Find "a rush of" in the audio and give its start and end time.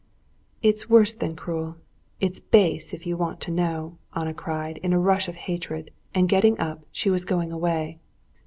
4.93-5.35